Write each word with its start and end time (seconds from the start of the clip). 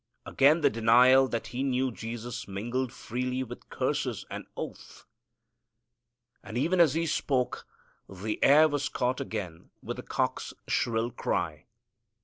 Again 0.25 0.61
the 0.61 0.71
denial 0.71 1.27
that 1.27 1.45
he 1.53 1.61
knew 1.61 1.91
Jesus 1.91 2.47
mingled 2.47 2.91
freely 2.91 3.43
with 3.43 3.69
curses 3.69 4.25
and 4.31 4.47
oath. 4.57 5.05
And 6.41 6.57
even 6.57 6.79
as 6.79 6.95
he 6.95 7.05
spoke 7.05 7.67
the 8.09 8.43
air 8.43 8.67
was 8.67 8.89
caught 8.89 9.21
again 9.21 9.69
with 9.83 9.97
the 9.97 10.01
cock's 10.03 10.55
shrill 10.67 11.11
cry. 11.11 11.67